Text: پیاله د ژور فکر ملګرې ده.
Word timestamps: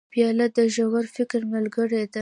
پیاله 0.13 0.47
د 0.55 0.59
ژور 0.73 1.05
فکر 1.15 1.41
ملګرې 1.53 2.03
ده. 2.13 2.19